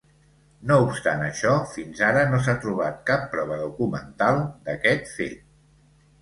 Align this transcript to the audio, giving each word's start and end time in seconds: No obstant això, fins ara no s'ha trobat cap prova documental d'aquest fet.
No 0.69 0.77
obstant 0.85 1.19
això, 1.25 1.51
fins 1.73 2.01
ara 2.07 2.23
no 2.31 2.39
s'ha 2.47 2.55
trobat 2.63 2.97
cap 3.11 3.27
prova 3.35 3.59
documental 3.65 4.41
d'aquest 4.71 5.13
fet. 5.21 5.47